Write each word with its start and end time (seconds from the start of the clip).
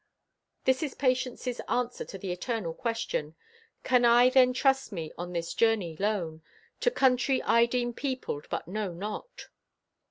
This 0.63 0.81
is 0.81 0.95
Patience's 0.95 1.61
answer 1.69 2.03
to 2.05 2.17
the 2.17 2.31
eternal 2.31 2.73
question: 2.73 3.35
Can 3.83 4.03
I 4.03 4.31
then 4.31 4.51
trust 4.51 4.91
me 4.91 5.11
on 5.15 5.31
this 5.31 5.53
journey 5.53 5.95
lone 5.95 6.41
To 6.79 6.89
country 6.89 7.39
I 7.43 7.67
deem 7.67 7.93
peopled, 7.93 8.47
but 8.49 8.67
know 8.67 8.93
not? 8.93 9.49